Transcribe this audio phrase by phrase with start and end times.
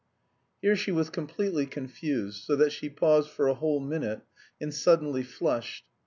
[0.63, 4.21] "Here she was completely confused, so that she paused for a whole minute,
[4.59, 5.85] and suddenly flushed.